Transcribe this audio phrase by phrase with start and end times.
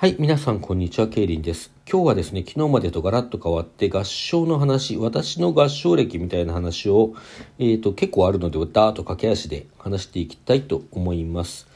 [0.00, 1.72] はい、皆さんこんにちは、ケイリンです。
[1.90, 7.16] 今日はですね、昨日までとガラッと変わって合唱の話、私の合唱歴みたいな話を、
[7.58, 11.66] えー、と結構あるので、ダーッと駆け足で話していきたいと思います。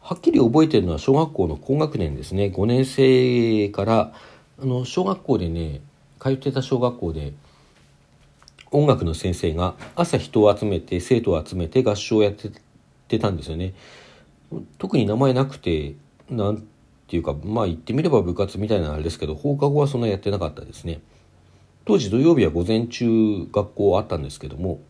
[0.00, 2.46] はっきり覚えてるのは小学校の高学年ですね。
[2.46, 4.12] 5年生から、
[4.60, 5.80] あの、小学校でね、
[6.18, 7.34] 通ってた小学校で、
[8.72, 13.74] 音楽の先生が朝人を集めて、生徒を集めて合唱をやってたんですよね。
[14.78, 15.94] 特に名前なくて、
[16.28, 16.66] なん
[17.04, 21.00] っていうかまあ言ってみれば部活みたいなあれですけど放課後はそんなやってなかったですね。
[21.84, 24.80] 当時土曜日は午前中学校あったんですけども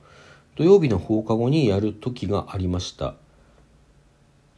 [0.55, 3.17] 土曜日の放課後にやる時がありました。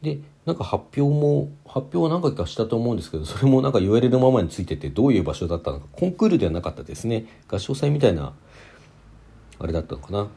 [0.03, 7.25] でなんか発表も発表は何回かしたと思うんですけどそれもなんか言われるままについててどういう場所だったのかコンクールではなかったですね。
[7.47, 8.33] 合唱祭みたいな
[9.59, 10.27] あれだったのかな。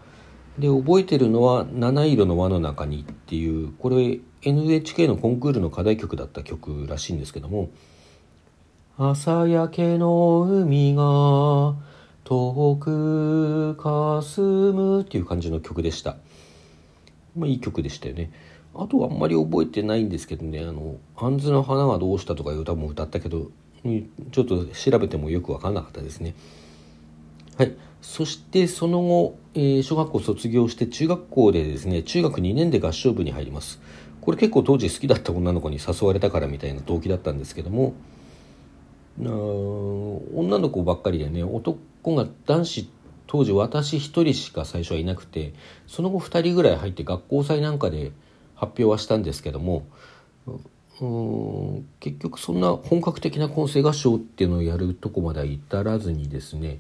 [0.59, 7.71] で覚えてるのは「七色の輪の中に」っていうこれ NHK のコンクールの課題曲だった曲らしいんですけども
[8.99, 11.75] 「朝焼けの海が
[12.25, 16.17] 遠く霞む」っていう感じの曲でした。
[17.37, 18.31] まあいい曲でしたよね。
[18.75, 23.51] あとはあんまり覚えてないんですけどね「あの杏の花がどうした」とかいう歌も歌ったけど
[24.31, 26.35] ちょっと調べてもよく分かんなかったですね。
[27.57, 27.75] はい。
[28.03, 33.81] そしてその後、えー、小学校卒業して中学校でですね中学2年で合唱部に入ります。
[34.21, 37.95] これ結構当時好きだった女の子に誘われたからみたいな動機だったんですけども
[39.19, 41.79] 女の子ばっかりでね男
[42.15, 42.91] が男子
[43.27, 45.55] 当時私1人しか最初はいなくて
[45.87, 48.13] その後2人ぐらい入って学校祭なんかで
[48.55, 49.87] 発表はしたんですけども
[51.01, 51.07] う
[51.79, 56.79] ん結局そんな本格的な混声合唱っていうのをやるとこまでは至らずにですね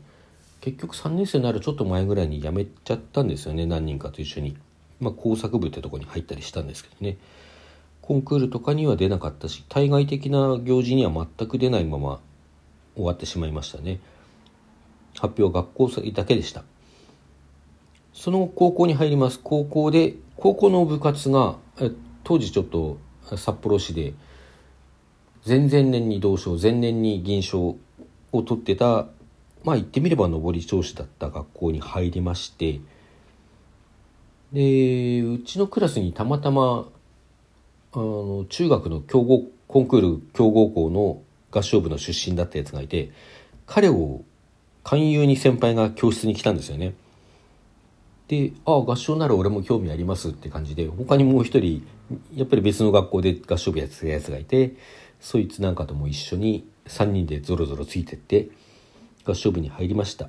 [0.61, 3.67] 結局3年生になるちょっと前ぐらいに辞めちゃったんですよね。
[3.67, 4.57] 何人かと一緒に。
[5.01, 7.17] まあ、工作部ってとこに入ったりしたんですけどね。
[8.03, 12.21] コンクールとかには出なかったし対外的な行事には全く出ないまま
[12.97, 14.01] 終わってしまいましたね。
[15.15, 16.65] 発表は学校祭だけでした。
[18.13, 19.41] その後高校に入ります。
[19.43, 21.57] 高校で高校の部活が
[22.25, 22.99] 当時ちょっと
[23.37, 24.13] 札幌市で
[25.47, 27.77] 前々年に銅賞前年に銀賞
[28.33, 29.07] を取ってた
[29.65, 32.81] まあ言ってみれば上り調子だった学校に入りまして
[34.53, 36.89] でうちのクラスにたまたま
[37.93, 43.11] あの中学の強豪コンクール強豪校の合唱部の出身だったやつがいて
[43.67, 44.23] 彼を
[44.83, 46.95] 勧誘に先輩が教室に来たんですよね。
[48.29, 51.85] で「ああ合唱なら俺も興味あります」って感じで他にもう一人
[52.35, 54.77] やっぱり別の学校で合唱部やってたやつがいて
[55.21, 58.49] そいつなんかとも一緒に3人でぞろぞろついてって
[59.31, 60.29] 合唱部に入りました。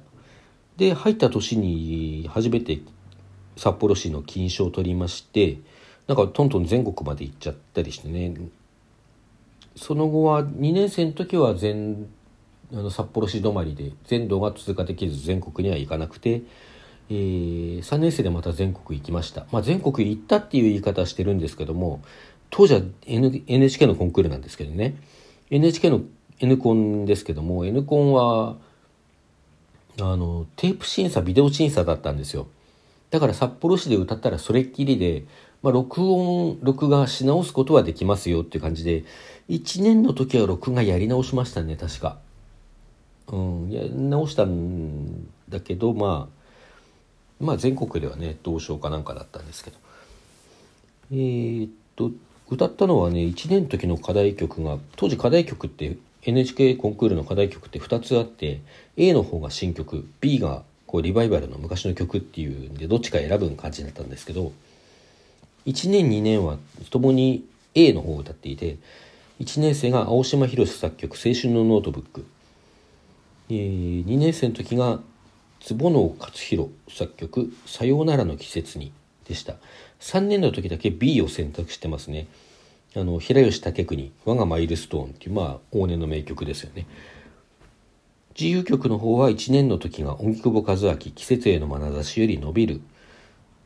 [0.77, 2.79] で入った年に初めて
[3.57, 5.57] 札幌市の金賞を取りまして
[6.07, 8.35] なんかトントン全国まで行っちゃったりしてね。
[9.75, 12.07] その後は2年生の時は全
[12.73, 16.41] あの札幌市止まりで全道が通過できず全国には行かなくて、
[17.09, 22.01] えー、3年生でまた全国行きました、まあ、全国行ったっていう言い方してるんですけども
[22.49, 24.95] 当時は、N、NHK のコンクールなんですけどね。
[25.49, 26.01] NHK の
[26.39, 28.57] N コンですけども N コンは
[29.99, 32.47] あのテープ審査ビデオ審査だったんですよ。
[33.09, 35.25] だから札幌市で歌ったらそれっきりで、
[35.61, 39.03] まあ、録音録画し直すことはできますよっていう感じで
[39.49, 42.17] 1年の時は録画やり直しましたね確か。
[43.27, 49.77] うんやり直したんだけどまあまあ全国ではね同賞かなんかだったんですけど。
[51.11, 52.11] えー、っと
[52.49, 58.61] 歌ったのはね1年の時の課題曲が当時課題曲って NHK コンクールの課題曲って2つあって
[58.97, 64.51] A の方が新曲 B がこうリバイバルの昔の曲っていうんでどっちか選ぶ感じだったんですけど
[65.65, 66.57] 1年2年は
[66.89, 67.45] ともに
[67.75, 68.77] A の方を歌っていて
[69.39, 72.25] 1年生が青島広志作曲「青春のノートブック」
[73.49, 74.99] えー、2年生の時が
[75.61, 78.91] 坪能克裕作曲「さようならの季節に」
[79.27, 79.55] でした。
[80.01, 82.27] 3年の時だけ B を選択してますね。
[82.95, 86.85] あの平吉武国「我がマイルストーン」っていうまあ往年の名曲ですよね。
[88.37, 92.81] 自由曲の方は1年の時が荻窪和明季節への眼差しより伸びる。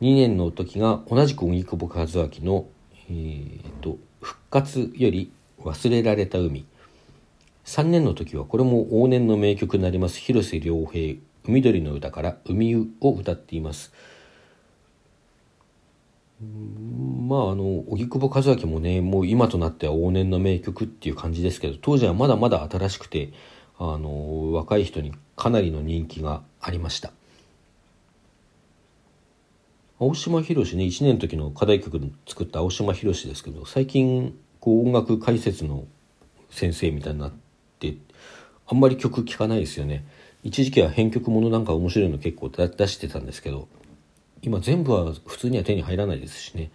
[0.02, 2.66] 2年の時が同じく荻窪和明の、
[3.10, 5.32] えーと、復活より
[5.62, 6.66] 忘れられた海。
[7.66, 13.92] 3年の時はこれも往年の名曲になります広瀬良平海鳥の歌から海を歌っています。
[16.42, 23.32] まああの荻窪和明もねもう今となっては往年の名曲っていう感じですけど当時はまだまだ新しくて
[23.78, 27.12] あの若い人にかなりの人気がありました。
[29.98, 35.86] 青島博ね1年の時の課題曲作った青島博ですけど最近こう音楽解説の
[36.50, 37.34] 先生みたいになっ
[37.80, 37.96] て
[38.68, 40.06] あんまり曲聴かないですよね。
[40.44, 43.68] 一時期は編曲ものなんか面白いの結構出してたんですけど
[44.46, 46.70] 今全部は普通には手に入らないですしね。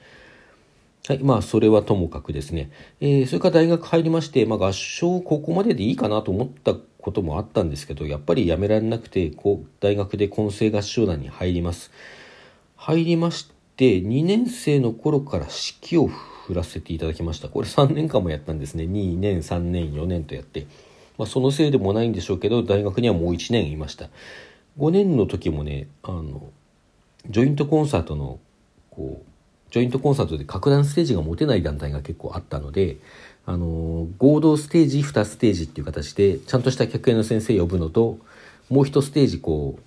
[1.06, 2.70] はいまあそれはともかくですね、
[3.00, 11.90] えー、それから大学入りまして、まあ、合唱ここまででいいかなと思ったこともあったんですけどやっぱりやめられなくてこう大学で混声合唱団に入ります。
[12.76, 17.48] 入りまして2年生の頃から指揮を振らせていただきました。
[17.48, 18.84] これ3年間もやったんですね。
[18.84, 20.66] 2年3年4年とやって、
[21.16, 24.08] まあ、そのせいでもないんでしょうけど大学にはもう1年いました。
[24.78, 26.50] 5年の時もねあの
[27.28, 28.38] ジョイントコンサートの
[28.90, 32.96] こうジョイントコンサートで格段ステージが持てない団体が結構あったので
[33.46, 38.18] あの合同ステージ2ステージっていう形でちゃんとした客演の先生呼ぶのと
[38.68, 39.82] もう1ステージこう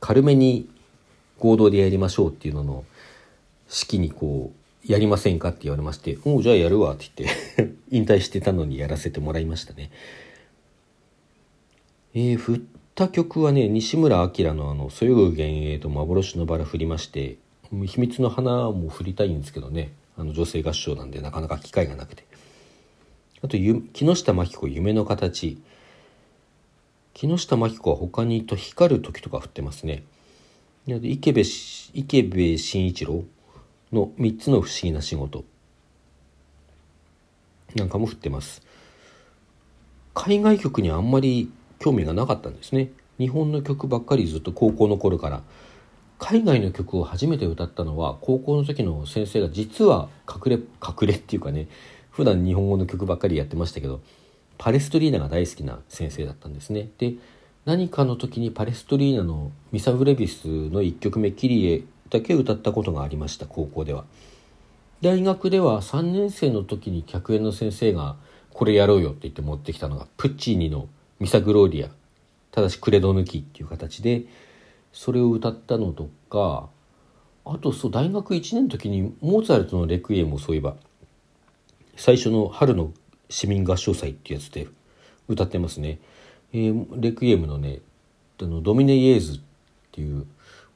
[0.00, 0.68] 軽めに
[1.38, 2.84] 合同でやりましょうっていうのの
[3.68, 9.90] 式にこうやりませんかって言われまして「おうじゃあやるわ」って言って 引退してたのにやらせてもらいましたね。
[12.14, 12.66] えー、振
[12.96, 17.36] った曲はね西村明のあの「そよぐ幻影と幻のバラ」振りまして
[17.70, 22.24] 「秘密の花」も振りたいんですけどねあの女性合唱なんでなかなか機会がなくて。
[23.42, 25.58] あと木下真紀子「夢の形」
[27.12, 30.02] 木下真紀子は他にと光る時とか振ってますね。
[30.86, 31.42] 池部
[31.92, 33.24] 池部慎一郎
[33.92, 35.44] の3つの不思議な仕事。
[37.74, 38.62] なんかも振ってます。
[40.14, 42.90] 海外曲にあんまり興味がなかったんですね。
[43.18, 45.42] 日本の曲ばっかりずっと高校の頃から。
[46.18, 51.68] 海外の曲を初めて歌ったのは高校の時の先生が実は隠れ隠れっていうかね
[52.10, 54.00] 普段日本語の曲ばっかりやってましたけど
[54.56, 56.88] パレストリーナが大好きな先生だったんですね。
[56.96, 57.14] で
[57.66, 64.04] 何かの時にパレストリーナのミサ・ブレビスの1曲目「キリエ」だけ歌ったことがありました高校では。
[65.02, 68.16] 大学では3年生の時に客演の先生が
[68.50, 70.88] これやろうよって言って持ってきたのがプッチーニの
[71.20, 71.90] 「ミサ・グローリア」
[72.52, 74.24] ただしクレド抜きっていう形で
[74.92, 76.68] それを歌ったのとか
[77.44, 80.76] あとそう大学1年の時にモーツァルトの「レクイエム」をそういえば
[81.96, 82.92] 最初の春の
[83.28, 84.68] 市民合唱祭っていうやつで
[85.28, 85.98] 歌ってますね。
[86.52, 87.80] えー、レクイエムのね
[88.40, 89.40] あのドミネイエーズっ
[89.92, 90.26] ていう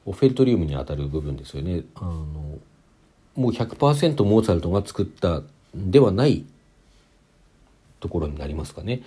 [0.05, 2.59] オフェルトリウムにあたる部分ですよねあの
[3.35, 5.41] もう100%モーツァルトが作った
[5.73, 6.43] ではない
[7.99, 9.01] ところになりますかね。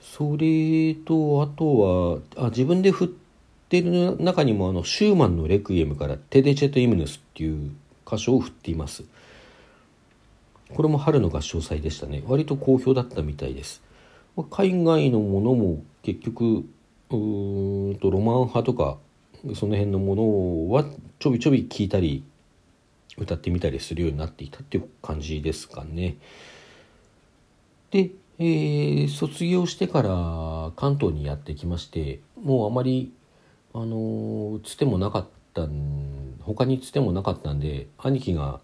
[0.00, 3.08] それとあとはあ自分で振っ
[3.68, 7.70] てる中にもあのシューマンの「レクイエム」から「テデチェト・イムヌス」っていう
[8.10, 9.04] 箇所を振っています。
[10.74, 13.82] これも春の合唱祭でしたね割と好評だったみたいです。
[14.50, 16.64] 海外のものも結局
[17.10, 18.98] うんとロマン派とか
[19.54, 20.84] その辺のものは
[21.18, 22.22] ちょびちょび聞いたり
[23.18, 26.16] 歌ってみたりするようになっていたっていう感じですかね。
[27.90, 28.10] で、
[28.42, 33.12] えー、卒業してから関東にやってきましてもうあまり
[33.74, 35.68] あのつてもなかった
[36.40, 38.60] 他につてもなかったんで兄貴が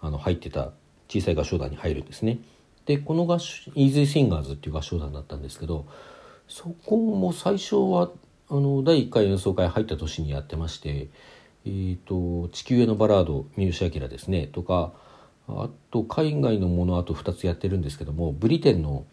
[0.00, 0.72] あの入ってた
[1.08, 2.38] 小さい合唱団に入るんですね。
[2.86, 5.84] でこの合唱イージーシンガーズっていう合唱団だったんですけど
[6.48, 8.10] そこも最初は
[8.48, 11.10] あの第1回演奏会入った年にやってまして
[11.66, 14.94] 「えーと、地球へのバラード」三好明ですねとか
[15.48, 19.04] あと海外のものあと2つやってるんですけどもブリテンの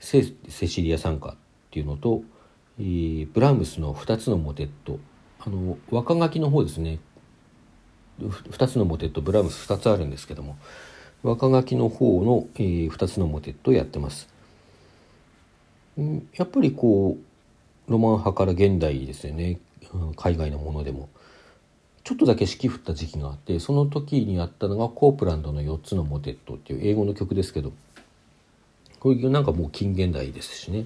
[0.00, 1.36] セ「シリア参加」っ
[1.70, 2.22] ていうのと、
[2.78, 4.98] えー、ブラームスの2つのモテット。
[5.40, 6.98] あの若書きの方ですね。
[8.20, 9.20] 2つのモテット。
[9.20, 10.56] ブラームス2つあるんですけども。
[11.22, 14.28] 若書きの方の、えー、2つのモテットをやってます。
[16.34, 17.16] やっぱりこ
[17.88, 19.58] うロマン派から現代ですよね。
[20.16, 21.08] 海外のものでも。
[22.04, 27.72] ちょっとだけ指揮振った時期があってその時にやったのがコープランドの4つのモテットっていう英語の曲ですけど。
[29.06, 30.84] こういうなんかもう近現代ですしね。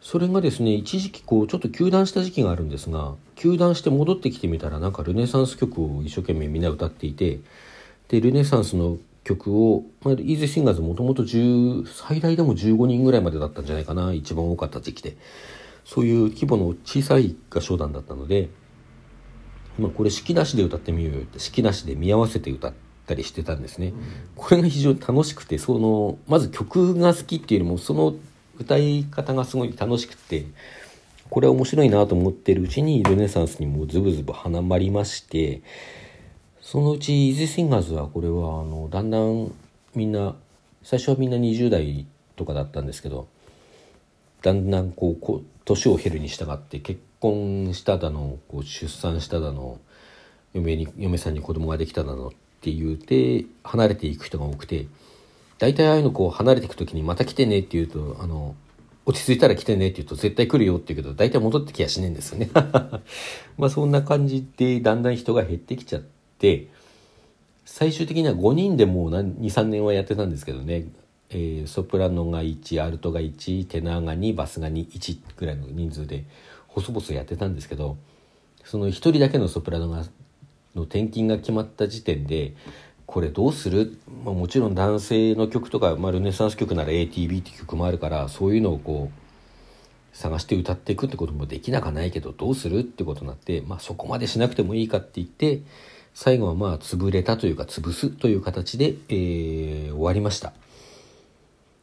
[0.00, 7.38] それがですね一時期こうちょっと休団した時期があるんですが休団して戻ってきてみたらなんかルネサンス曲を一生懸命みんな歌っていて
[8.08, 15.16] でルネサンスの曲を、まあ、イーゼシンガーズもともと最大でも15人ぐらいまでだったんじゃないかな一番多かった時期で。
[15.84, 18.48] そういう規模の小さい合唱団だったので、
[19.78, 23.94] まあ、これ式なしで歌ってみようよって式なしで見合わせて歌ってたりしてたんですね、うん、
[24.36, 28.14] これが非常に楽しくてそのまず曲が好きっていうよりもその
[28.58, 30.46] 歌い方がすごい楽しくて
[31.30, 35.62] これは面白いなと思ってるうちにルネサンスにもズブズブはまりまして
[36.60, 39.52] そのうちイージーシンガーズはこれはあのだんだん
[39.94, 40.34] みんな
[40.82, 42.06] 最初はみんな20代
[42.36, 43.28] とかだったんですけど
[44.42, 49.78] だんだんこう年を経るに従って結婚しただのこう出産しただの
[50.52, 52.30] 嫁に嫁さんに子供ができただのっ
[52.70, 54.86] って言うて離れていく人が多くて
[55.58, 58.54] 大体ああいうのこう離れていく時にまた来てねって言うと、あの、
[59.06, 62.50] 落ち着いたら来てねって言うと絶対来るよって言うけど、大体戻ってきやしねえんですよね。
[63.56, 66.02] まあそんな感じでだんだん人が減ってきちゃっ
[66.38, 66.68] て、
[67.64, 70.86] 最終的には5人でもう2、3年はやってたんですけどね、
[71.30, 76.24] えー、ソプラノが1、アルトが1、テナーが2、バスが2、1ぐらいの人数で
[76.68, 77.96] 細々やってたんですけど、
[78.64, 80.04] その1人だけのソプラノが
[80.74, 82.54] の転勤が決まった時点で
[83.06, 92.80] これどうする、まあ、もちろん男性の曲とか、まあ、ルネサンス曲なら ATB って曲もあるからそういうのをこう探して歌っていくってこともできなかないけどどうする？
[92.80, 95.62] ってことになって、まあ、そこまでしなくてもいいかって言って
[96.14, 100.52] 最後はまあ潰れたというか潰すという形で、えー、終わりました。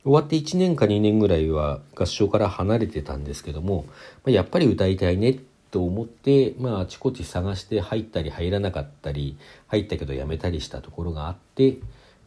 [0.03, 3.93] 終わって1年か2年ぐらいは合唱から離れてたんですけども、ま
[4.27, 5.37] あ、やっぱり歌いたいね
[5.71, 9.37] と思って、まあ、あちこち探して入ったり入らなかったり
[9.67, 11.77] 入ったけどやめたりしたところがあって、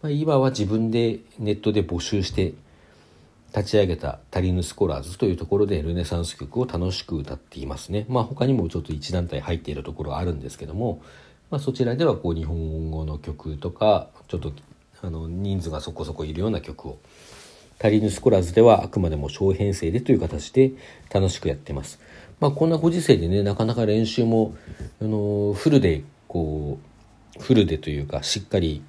[0.03, 2.55] まあ、今は自分でネットで募集して
[3.55, 8.05] 立ち上げたタリヌ・スコラーズというところでルネサンス曲を楽しく歌っていますね。
[8.09, 11.01] まあ他にもちょっと一団体入っているところはあるんですけども、
[11.51, 14.53] まあ、そちらではこう日本語の曲とかちょっと
[15.03, 16.99] あの人数がそこそこいるような曲を
[17.79, 20.73] タリヌ・スコラーズではあくまでも小編成でという形で
[21.13, 22.01] 楽しくやってます。
[22.41, 24.55] まあ、こんなご時世でねなかなか練習も
[25.01, 26.79] あのフルでこ
[27.39, 28.83] うフルでというかしっかり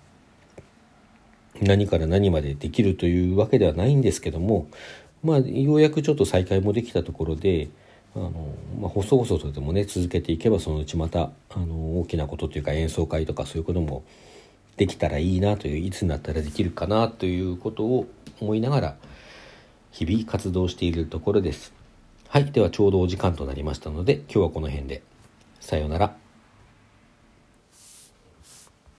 [1.62, 4.68] 何から何までできるというわけではないんですけども
[5.24, 7.70] まあようやくちょっと再開もできたところで
[8.16, 8.32] あの、
[8.80, 14.04] まあ、細々とでもね続けていけばそのうちまたあの大きなことというか演奏会とかそういうことも
[14.78, 18.08] できたらいいなといういつになったらできるかなということを
[18.42, 18.96] 思いながら
[19.92, 21.75] 日々活動しているところです。
[22.28, 22.52] はい。
[22.52, 25.04] ではちょうどお時間となりましたので、今日はこの辺で。
[25.60, 26.25] さようなら。